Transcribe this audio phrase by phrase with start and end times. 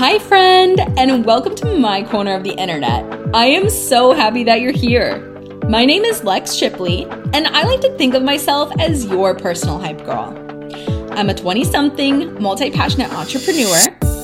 [0.00, 3.04] Hi, friend, and welcome to my corner of the internet.
[3.34, 5.18] I am so happy that you're here.
[5.68, 9.78] My name is Lex Shipley, and I like to think of myself as your personal
[9.78, 10.34] hype girl.
[11.10, 13.76] I'm a 20 something, multi passionate entrepreneur,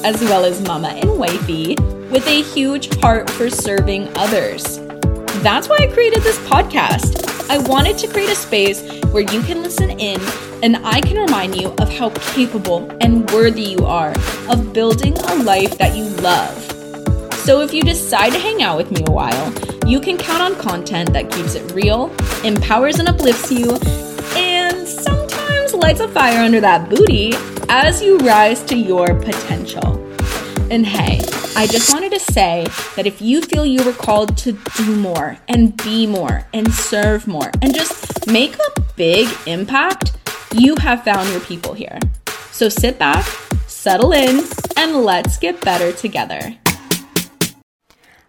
[0.02, 1.76] as well as mama and wifey,
[2.10, 4.78] with a huge heart for serving others.
[5.42, 7.25] That's why I created this podcast.
[7.48, 10.20] I wanted to create a space where you can listen in
[10.64, 14.12] and I can remind you of how capable and worthy you are
[14.48, 16.60] of building a life that you love.
[17.46, 19.52] So if you decide to hang out with me a while,
[19.86, 22.12] you can count on content that keeps it real,
[22.44, 23.78] empowers and uplifts you,
[24.34, 27.34] and sometimes lights a fire under that booty
[27.68, 30.02] as you rise to your potential.
[30.72, 31.20] And hey,
[31.58, 35.38] I just wanted to say that if you feel you were called to do more
[35.48, 40.18] and be more and serve more and just make a big impact,
[40.52, 41.98] you have found your people here.
[42.50, 43.24] So sit back,
[43.66, 44.44] settle in,
[44.76, 46.58] and let's get better together.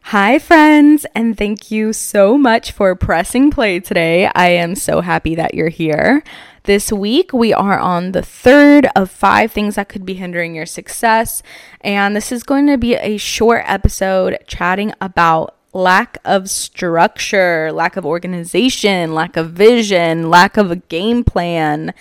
[0.03, 4.31] Hi, friends, and thank you so much for pressing play today.
[4.33, 6.23] I am so happy that you're here.
[6.67, 10.65] This week, we are on the third of five things that could be hindering your
[10.65, 11.41] success.
[11.79, 17.95] And this is going to be a short episode chatting about lack of structure, lack
[17.95, 21.93] of organization, lack of vision, lack of a game plan.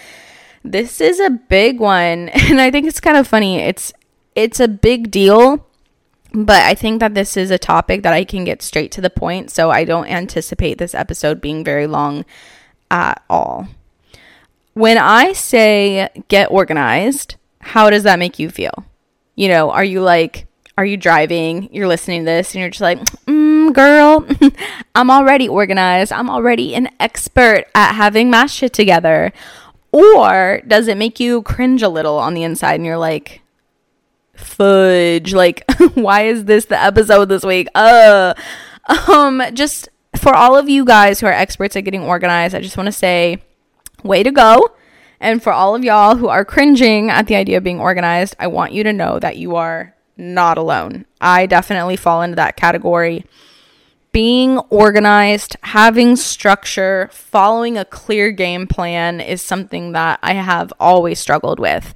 [0.65, 3.61] This is a big one, and I think it's kind of funny.
[3.61, 3.93] It's
[4.35, 5.65] it's a big deal
[6.33, 9.11] but I think that this is a topic that I can get straight to the
[9.11, 12.25] point, so I don't anticipate this episode being very long
[12.91, 13.69] at all.
[14.77, 18.85] When I say get organized, how does that make you feel?
[19.35, 22.83] You know, are you like, are you driving, you're listening to this, and you're just
[22.83, 24.27] like, mm, girl,
[24.95, 26.13] I'm already organized.
[26.13, 29.33] I'm already an expert at having my shit together.
[29.93, 33.41] Or does it make you cringe a little on the inside and you're like,
[34.35, 38.35] fudge like why is this the episode this week uh
[39.09, 42.77] um just for all of you guys who are experts at getting organized i just
[42.77, 43.43] want to say
[44.03, 44.71] way to go
[45.21, 48.47] and for all of y'all who are cringing at the idea of being organized i
[48.47, 53.25] want you to know that you are not alone i definitely fall into that category
[54.17, 61.19] being organized, having structure, following a clear game plan is something that I have always
[61.19, 61.93] struggled with.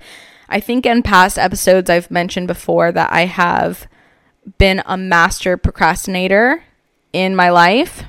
[0.47, 3.89] I think in past episodes I've mentioned before that I have
[4.59, 6.63] been a master procrastinator
[7.15, 8.05] in my life.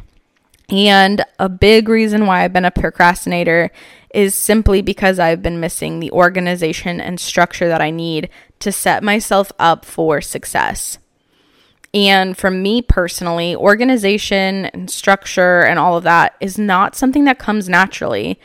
[0.71, 3.71] And a big reason why I've been a procrastinator
[4.13, 9.03] is simply because I've been missing the organization and structure that I need to set
[9.03, 10.97] myself up for success.
[11.93, 17.37] And for me personally, organization and structure and all of that is not something that
[17.37, 18.39] comes naturally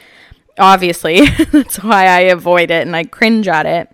[0.58, 1.26] obviously.
[1.52, 3.90] That's why I avoid it and I cringe at it.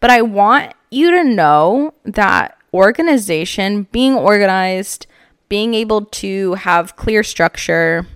[0.00, 5.06] But I want you to know that organization, being organized,
[5.48, 8.06] being able to have clear structure,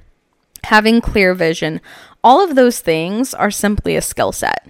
[0.65, 1.81] having clear vision,
[2.23, 4.69] all of those things are simply a skill set.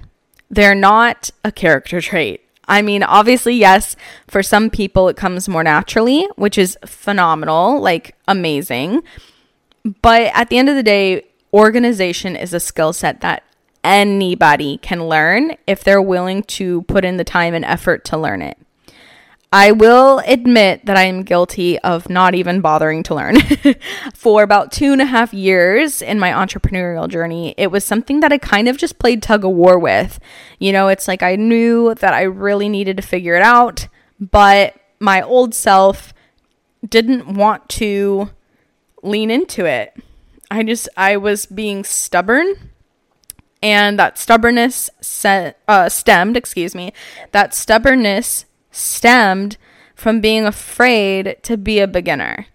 [0.51, 2.43] They're not a character trait.
[2.69, 3.97] I mean, obviously, yes,
[4.29, 9.03] for some people it comes more naturally, which is phenomenal, like amazing.
[10.03, 13.43] But at the end of the day, organization is a skill set that
[13.83, 18.43] anybody can learn if they're willing to put in the time and effort to learn
[18.43, 18.57] it.
[19.53, 23.41] I will admit that I am guilty of not even bothering to learn.
[24.15, 28.33] For about two and a half years in my entrepreneurial journey, it was something that
[28.33, 30.21] I kind of just played tug of war with.
[30.61, 33.89] You know, it's like I knew that I really needed to figure it out,
[34.21, 36.15] but my old self
[36.89, 38.31] didn't want to
[39.03, 39.97] lean into it.
[40.49, 42.71] I just I was being stubborn
[43.63, 44.91] and that stubbornness
[45.69, 46.93] uh, stemmed, excuse me,
[47.33, 49.57] that stubbornness stemmed
[49.95, 52.47] from being afraid to be a beginner.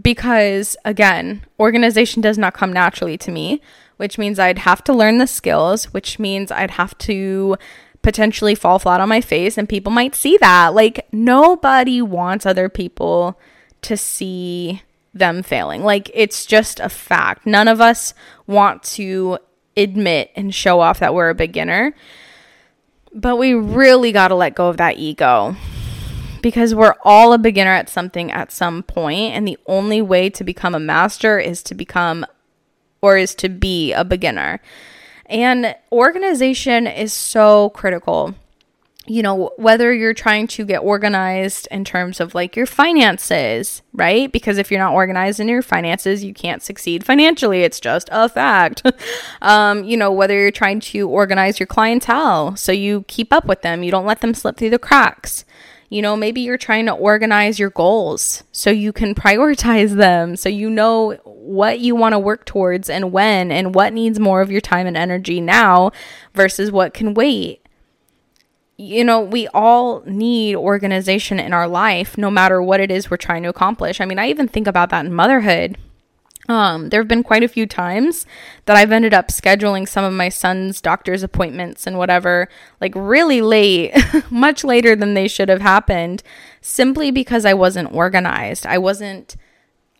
[0.00, 3.60] Because again, organization does not come naturally to me,
[3.96, 7.56] which means I'd have to learn the skills, which means I'd have to
[8.02, 10.74] potentially fall flat on my face and people might see that.
[10.74, 13.38] Like nobody wants other people
[13.82, 14.82] to see
[15.12, 15.82] them failing.
[15.82, 17.46] Like it's just a fact.
[17.46, 18.14] None of us
[18.46, 19.38] want to
[19.76, 21.94] admit and show off that we're a beginner.
[23.12, 25.56] But we really got to let go of that ego
[26.42, 30.44] because we're all a beginner at something at some point and the only way to
[30.44, 32.24] become a master is to become
[33.02, 34.60] or is to be a beginner.
[35.26, 38.34] And organization is so critical
[39.10, 44.30] you know, whether you're trying to get organized in terms of like your finances, right?
[44.30, 47.64] Because if you're not organized in your finances, you can't succeed financially.
[47.64, 48.86] It's just a fact.
[49.42, 53.62] um, you know, whether you're trying to organize your clientele so you keep up with
[53.62, 55.44] them, you don't let them slip through the cracks.
[55.88, 60.48] You know, maybe you're trying to organize your goals so you can prioritize them, so
[60.48, 64.52] you know what you want to work towards and when, and what needs more of
[64.52, 65.90] your time and energy now
[66.32, 67.60] versus what can wait.
[68.80, 73.16] You know, we all need organization in our life, no matter what it is we're
[73.18, 74.00] trying to accomplish.
[74.00, 75.76] I mean, I even think about that in motherhood
[76.50, 78.26] um, there have been quite a few times
[78.64, 82.48] that I've ended up scheduling some of my son's doctor's appointments and whatever,
[82.80, 83.94] like really late,
[84.30, 86.22] much later than they should have happened,
[86.60, 88.66] simply because I wasn't organized.
[88.66, 89.36] I wasn't,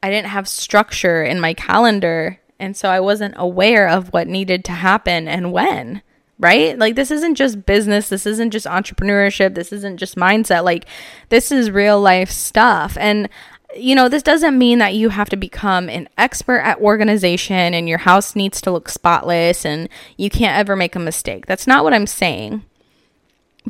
[0.03, 2.41] I didn't have structure in my calendar.
[2.59, 6.03] And so I wasn't aware of what needed to happen and when,
[6.41, 6.77] right?
[6.77, 8.09] Like, this isn't just business.
[8.09, 9.55] This isn't just entrepreneurship.
[9.55, 10.65] This isn't just mindset.
[10.65, 10.87] Like,
[11.29, 12.97] this is real life stuff.
[12.99, 13.29] And
[13.77, 17.89] you know, this doesn't mean that you have to become an expert at organization and
[17.89, 21.47] your house needs to look spotless and you can't ever make a mistake.
[21.47, 22.65] That's not what I'm saying.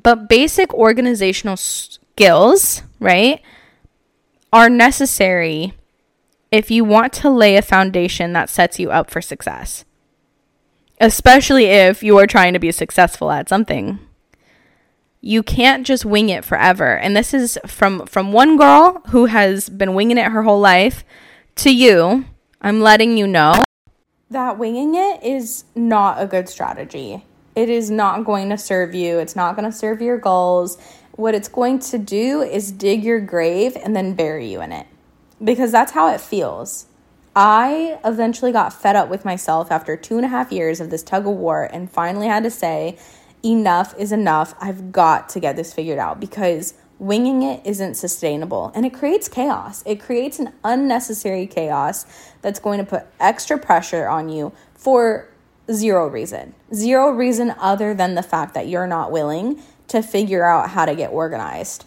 [0.02, 3.43] But basic organizational skills, right,
[4.52, 5.75] are necessary
[6.50, 9.84] if you want to lay a foundation that sets you up for success.
[11.00, 13.99] Especially if you are trying to be successful at something
[15.20, 16.97] you can't just wing it forever.
[16.97, 21.05] And this is from from one girl who has been winging it her whole life
[21.56, 22.25] to you.
[22.61, 23.64] I'm letting you know
[24.31, 27.25] that winging it is not a good strategy.
[27.56, 29.19] It is not going to serve you.
[29.19, 30.79] It's not going to serve your goals.
[31.12, 34.87] What it's going to do is dig your grave and then bury you in it.
[35.43, 36.87] Because that's how it feels.
[37.35, 41.03] I eventually got fed up with myself after two and a half years of this
[41.03, 42.99] tug of war and finally had to say,
[43.44, 44.55] enough is enough.
[44.61, 49.29] I've got to get this figured out because winging it isn't sustainable and it creates
[49.29, 49.82] chaos.
[49.87, 52.05] It creates an unnecessary chaos
[52.43, 55.29] that's going to put extra pressure on you for
[55.73, 56.55] zero reason.
[56.75, 60.94] Zero reason other than the fact that you're not willing to figure out how to
[60.94, 61.85] get organized.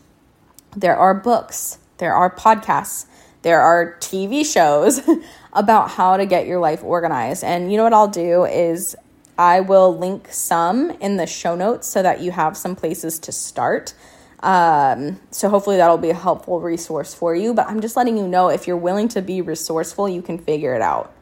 [0.76, 3.06] There are books, there are podcasts,
[3.44, 5.02] there are TV shows
[5.54, 7.44] about how to get your life organized.
[7.44, 8.96] And you know what I'll do is
[9.38, 13.32] I will link some in the show notes so that you have some places to
[13.32, 13.94] start.
[14.40, 17.54] Um, so hopefully that'll be a helpful resource for you.
[17.54, 20.74] But I'm just letting you know if you're willing to be resourceful, you can figure
[20.74, 21.14] it out.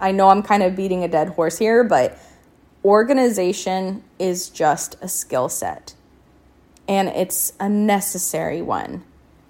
[0.00, 2.18] I know I'm kind of beating a dead horse here, but
[2.84, 5.94] organization is just a skill set
[6.88, 9.04] and it's a necessary one.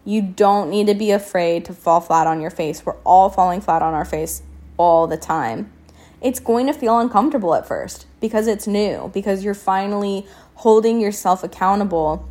[0.09, 2.85] You don't need to be afraid to fall flat on your face.
[2.85, 4.43] We're all falling flat on our face
[4.79, 5.73] all the time
[6.21, 10.27] it's going to feel uncomfortable at first because it's new, because you're finally
[10.57, 12.29] holding yourself accountable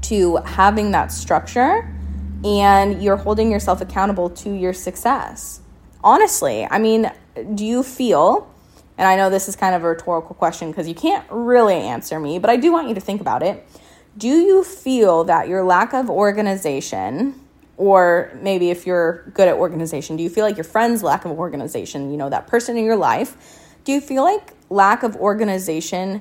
[0.00, 1.94] to having that structure
[2.44, 5.60] and you're holding yourself accountable to your success.
[6.02, 7.10] Honestly, I mean,
[7.54, 8.48] do you feel,
[8.96, 12.18] and I know this is kind of a rhetorical question because you can't really answer
[12.18, 13.66] me, but I do want you to think about it.
[14.18, 17.40] Do you feel that your lack of organization
[17.78, 21.30] or maybe if you're good at organization, do you feel like your friend's lack of
[21.30, 23.36] organization, you know, that person in your life,
[23.84, 26.20] do you feel like lack of organization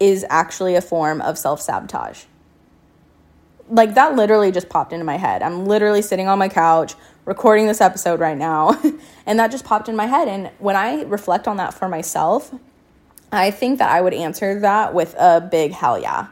[0.00, 2.24] is actually a form of self sabotage?
[3.70, 5.42] Like that literally just popped into my head.
[5.42, 6.94] I'm literally sitting on my couch
[7.24, 8.80] recording this episode right now,
[9.26, 10.26] and that just popped in my head.
[10.26, 12.52] And when I reflect on that for myself,
[13.30, 16.28] I think that I would answer that with a big hell yeah.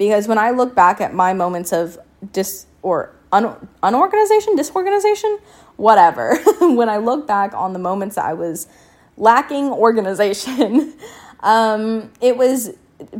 [0.00, 1.98] Because when I look back at my moments of
[2.32, 5.38] dis or un- unorganization, disorganization,
[5.76, 6.36] whatever.
[6.60, 8.66] when I look back on the moments that I was
[9.18, 10.94] lacking organization,
[11.40, 12.70] um, it was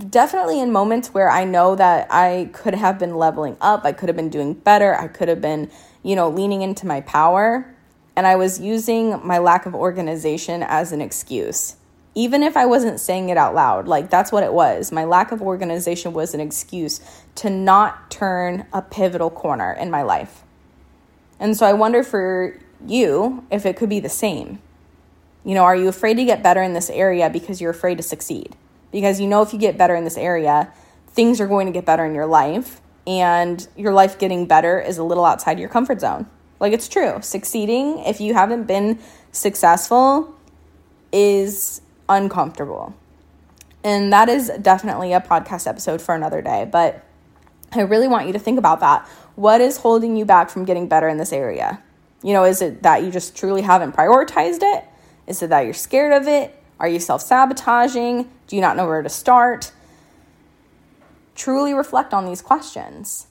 [0.09, 4.09] definitely in moments where I know that I could have been leveling up, I could
[4.09, 5.71] have been doing better, I could have been,
[6.03, 7.75] you know, leaning into my power.
[8.17, 11.77] And I was using my lack of organization as an excuse
[12.15, 14.91] even if I wasn't saying it out loud, like that's what it was.
[14.91, 17.01] My lack of organization was an excuse
[17.37, 20.43] to not turn a pivotal corner in my life.
[21.39, 24.61] And so I wonder for you if it could be the same.
[25.45, 28.03] You know, are you afraid to get better in this area because you're afraid to
[28.03, 28.57] succeed?
[28.93, 30.73] Because you know, if you get better in this area,
[31.09, 34.99] things are going to get better in your life, and your life getting better is
[34.99, 36.27] a little outside your comfort zone.
[36.59, 37.19] Like it's true.
[37.23, 38.99] Succeeding, if you haven't been
[39.33, 40.37] successful,
[41.13, 42.95] is uncomfortable.
[43.83, 46.69] And that is definitely a podcast episode for another day.
[46.71, 47.03] But
[47.73, 49.07] I really want you to think about that.
[49.37, 51.83] What is holding you back from getting better in this area?
[52.23, 54.85] You know, is it that you just truly haven't prioritized it?
[55.27, 56.55] Is it that you're scared of it?
[56.79, 58.31] Are you self sabotaging?
[58.47, 59.73] Do you not know where to start?
[61.35, 63.29] Truly reflect on these questions.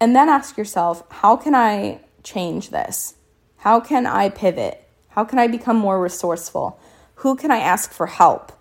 [0.00, 3.14] And then ask yourself how can I change this?
[3.58, 4.88] How can I pivot?
[5.10, 6.80] How can I become more resourceful?
[7.16, 8.52] Who can I ask for help?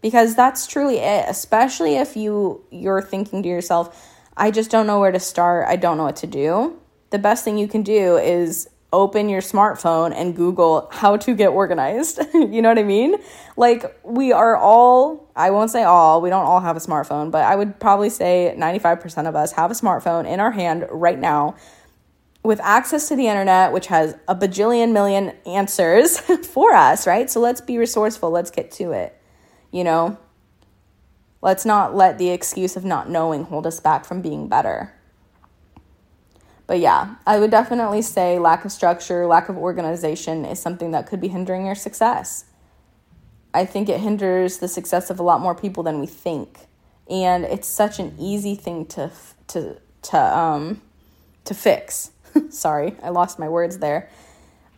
[0.00, 4.98] Because that's truly it, especially if you you're thinking to yourself, I just don't know
[4.98, 5.68] where to start.
[5.68, 6.78] I don't know what to do.
[7.10, 11.48] The best thing you can do is open your smartphone and Google how to get
[11.48, 12.20] organized.
[12.34, 13.16] you know what I mean?
[13.56, 17.44] Like, we are all, I won't say all, we don't all have a smartphone, but
[17.44, 21.56] I would probably say 95% of us have a smartphone in our hand right now
[22.42, 27.30] with access to the internet, which has a bajillion million answers for us, right?
[27.30, 28.30] So let's be resourceful.
[28.30, 29.16] Let's get to it.
[29.70, 30.18] You know,
[31.40, 34.92] let's not let the excuse of not knowing hold us back from being better.
[36.66, 41.06] But yeah, I would definitely say lack of structure, lack of organization is something that
[41.06, 42.46] could be hindering your success.
[43.54, 46.60] I think it hinders the success of a lot more people than we think.
[47.10, 49.10] And it's such an easy thing to
[49.48, 50.80] to to um
[51.44, 52.11] to fix.
[52.50, 54.08] Sorry, I lost my words there.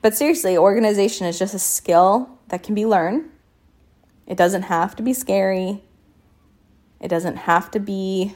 [0.02, 3.30] But seriously, organization is just a skill that can be learned.
[4.26, 5.82] It doesn't have to be scary.
[7.00, 8.34] It doesn't have to be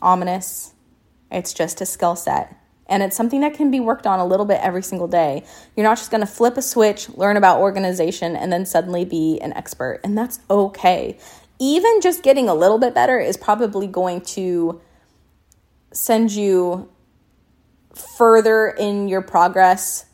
[0.00, 0.74] ominous.
[1.30, 2.56] It's just a skill set.
[2.86, 5.44] And it's something that can be worked on a little bit every single day.
[5.76, 9.52] You're not just to flip a switch, learn about organization, and then suddenly be an
[9.54, 10.00] expert.
[10.04, 11.16] And that's okay.
[11.58, 14.80] Even just getting a little bit better is probably going to
[15.92, 16.90] send you
[17.94, 20.06] further in your progress.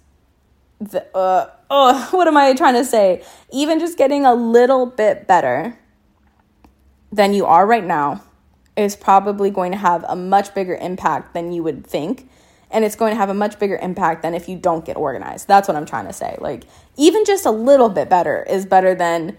[0.80, 3.24] The, uh, oh, what am I trying to say?
[3.52, 5.78] Even just getting a little bit better
[7.10, 8.22] than you are right now
[8.76, 12.28] is probably going to have a much bigger impact than you would think
[12.70, 15.48] and it's going to have a much bigger impact than if you don't get organized.
[15.48, 16.36] That's what I'm trying to say.
[16.40, 16.64] Like
[16.96, 19.36] even just a little bit better is better than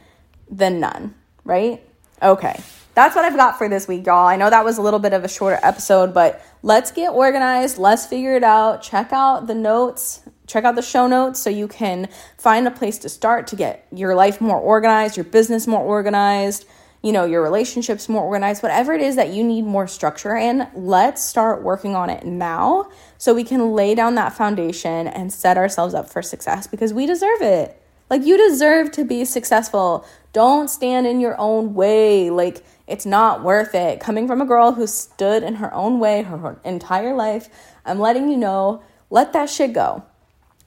[0.50, 1.84] than none, right?
[2.22, 2.60] Okay.
[3.00, 4.27] That's what I've got for this week, y'all.
[4.27, 7.77] I know that was a little bit of a shorter episode, but let's get organized.
[7.77, 8.82] Let's figure it out.
[8.82, 10.20] Check out the notes.
[10.48, 13.88] Check out the show notes so you can find a place to start to get
[13.96, 16.65] your life more organized, your business more organized
[17.01, 20.68] you know, your relationships more organized, whatever it is that you need more structure in,
[20.75, 25.56] let's start working on it now so we can lay down that foundation and set
[25.56, 27.82] ourselves up for success because we deserve it.
[28.10, 30.06] Like, you deserve to be successful.
[30.34, 32.29] Don't stand in your own way.
[32.29, 34.00] Like, it's not worth it.
[34.00, 37.50] Coming from a girl who stood in her own way her entire life,
[37.86, 40.03] I'm letting you know let that shit go.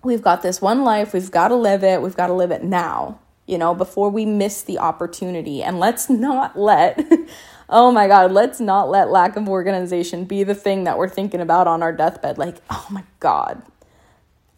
[0.02, 1.12] We've got this one life.
[1.12, 2.02] We've got to live it.
[2.02, 5.62] We've got to live it now you know, before we miss the opportunity.
[5.62, 7.04] And let's not let,
[7.68, 11.40] oh my God, let's not let lack of organization be the thing that we're thinking
[11.40, 12.38] about on our deathbed.
[12.38, 13.62] Like, oh my God.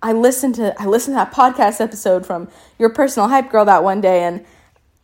[0.02, 3.82] I listened to I listened to that podcast episode from your personal hype girl that
[3.82, 4.44] one day and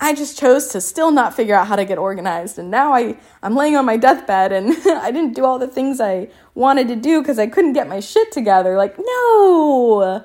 [0.02, 3.16] I just chose to still not figure out how to get organized and now I
[3.42, 6.96] I'm laying on my deathbed and I didn't do all the things I wanted to
[6.96, 10.24] do cuz I couldn't get my shit together like no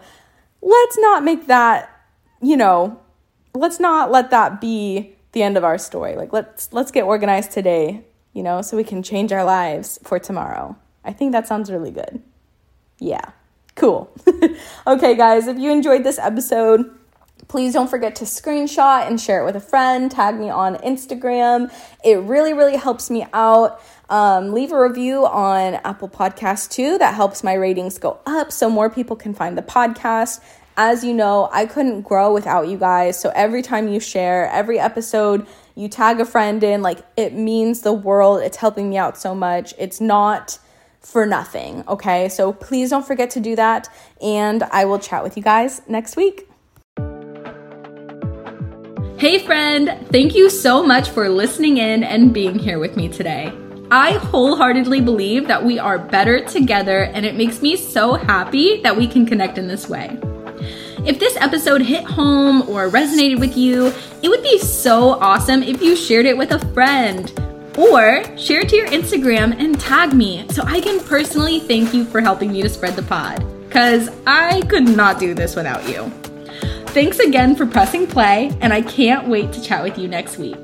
[0.61, 1.89] let's not make that
[2.41, 2.99] you know
[3.55, 6.15] let's not let that be the end of our story.
[6.15, 8.03] Like let's let's get organized today,
[8.33, 10.75] you know, so we can change our lives for tomorrow.
[11.03, 12.23] I think that sounds really good.
[12.99, 13.31] Yeah.
[13.75, 14.09] Cool.
[14.87, 16.89] okay, guys, if you enjoyed this episode,
[17.55, 20.11] please don't forget to screenshot and share it with a friend.
[20.11, 21.73] Tag me on Instagram.
[22.03, 23.81] It really, really helps me out.
[24.09, 26.97] Um, leave a review on Apple Podcasts too.
[26.97, 30.41] That helps my ratings go up so more people can find the podcast.
[30.75, 33.17] As you know, I couldn't grow without you guys.
[33.17, 37.83] So every time you share, every episode, you tag a friend in, like it means
[37.83, 38.41] the world.
[38.41, 39.73] It's helping me out so much.
[39.77, 40.59] It's not
[40.99, 42.27] for nothing, okay?
[42.27, 43.87] So please don't forget to do that.
[44.21, 46.49] And I will chat with you guys next week.
[49.17, 53.49] Hey, friend, thank you so much for listening in and being here with me today.
[53.89, 58.97] I wholeheartedly believe that we are better together, and it makes me so happy that
[58.97, 60.19] we can connect in this way.
[61.05, 65.81] If this episode hit home or resonated with you, it would be so awesome if
[65.81, 67.31] you shared it with a friend.
[67.77, 72.03] Or share it to your Instagram and tag me so I can personally thank you
[72.03, 73.45] for helping me to spread the pod.
[73.69, 76.11] Because I could not do this without you.
[76.95, 80.55] Thanks again for pressing play, and I can't wait to chat with you next week.